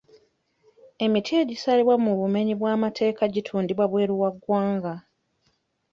[1.05, 4.93] Emiti egisalibwa mu bumenyi bw'amateeka gitundibwa bweru wa ggwanga.